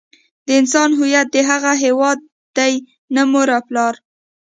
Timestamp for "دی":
2.57-2.73